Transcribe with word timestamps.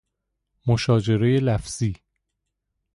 مشاجره 0.67 1.39
لفظی 1.39 1.95